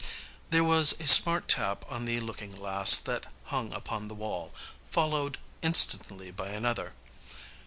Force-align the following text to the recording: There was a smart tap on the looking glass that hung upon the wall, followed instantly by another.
There 0.49 0.63
was 0.63 0.93
a 0.93 1.05
smart 1.05 1.47
tap 1.47 1.85
on 1.87 2.05
the 2.05 2.19
looking 2.21 2.53
glass 2.53 2.97
that 2.97 3.27
hung 3.43 3.71
upon 3.71 4.07
the 4.07 4.15
wall, 4.15 4.51
followed 4.89 5.37
instantly 5.61 6.31
by 6.31 6.47
another. 6.49 6.95